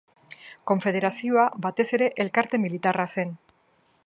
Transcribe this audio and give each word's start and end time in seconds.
Konfederazioa, 0.71 1.45
batez 1.67 1.87
ere, 1.99 2.09
elkarte 2.25 2.65
militarra 2.67 3.11
zen. 3.19 3.39